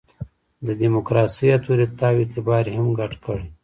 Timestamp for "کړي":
3.25-3.47